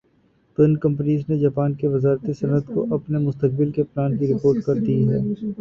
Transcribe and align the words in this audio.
تو 0.57 0.63
ان 0.63 0.75
کمپنیز 0.77 1.21
نےجاپان 1.29 1.73
کی 1.73 1.87
وزارت 1.87 2.25
صنعت 2.39 2.65
کو 2.73 2.85
اپنے 2.95 3.17
مستقبل 3.19 3.71
کے 3.71 3.83
پلان 3.85 4.17
کی 4.17 4.33
رپورٹ 4.33 4.63
کر 4.65 4.75
دی 4.85 4.95
ھے 5.03 5.19